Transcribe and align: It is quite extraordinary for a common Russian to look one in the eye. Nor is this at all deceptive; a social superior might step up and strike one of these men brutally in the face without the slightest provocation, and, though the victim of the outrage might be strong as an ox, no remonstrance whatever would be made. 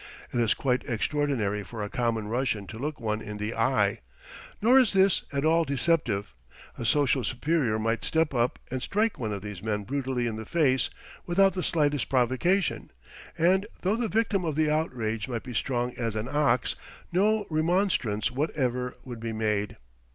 It 0.33 0.39
is 0.39 0.55
quite 0.55 0.83
extraordinary 0.89 1.61
for 1.61 1.83
a 1.83 1.87
common 1.87 2.27
Russian 2.27 2.65
to 2.65 2.79
look 2.79 2.99
one 2.99 3.21
in 3.21 3.37
the 3.37 3.53
eye. 3.53 3.99
Nor 4.59 4.79
is 4.79 4.93
this 4.93 5.21
at 5.31 5.45
all 5.45 5.63
deceptive; 5.63 6.33
a 6.75 6.85
social 6.85 7.23
superior 7.23 7.77
might 7.77 8.03
step 8.03 8.33
up 8.33 8.57
and 8.71 8.81
strike 8.81 9.19
one 9.19 9.31
of 9.31 9.43
these 9.43 9.61
men 9.61 9.83
brutally 9.83 10.25
in 10.25 10.37
the 10.37 10.45
face 10.47 10.89
without 11.27 11.53
the 11.53 11.61
slightest 11.61 12.09
provocation, 12.09 12.89
and, 13.37 13.67
though 13.81 13.95
the 13.95 14.07
victim 14.07 14.43
of 14.43 14.55
the 14.55 14.71
outrage 14.71 15.27
might 15.27 15.43
be 15.43 15.53
strong 15.53 15.93
as 15.99 16.15
an 16.15 16.27
ox, 16.27 16.75
no 17.11 17.45
remonstrance 17.51 18.31
whatever 18.31 18.97
would 19.05 19.19
be 19.19 19.33
made. 19.33 19.77